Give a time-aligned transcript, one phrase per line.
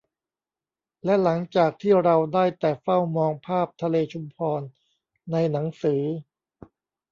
[1.05, 4.61] และหลังจากที่เราได้แต่เฝ้ามองภาพทะเลชุมพร
[5.31, 6.03] ในหนังสือ